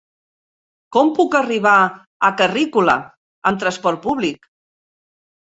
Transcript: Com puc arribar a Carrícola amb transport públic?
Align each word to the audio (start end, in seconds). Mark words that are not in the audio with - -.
Com 0.95 1.11
puc 1.19 1.37
arribar 1.39 1.73
a 2.31 2.31
Carrícola 2.41 2.97
amb 3.51 3.61
transport 3.67 4.03
públic? 4.09 4.51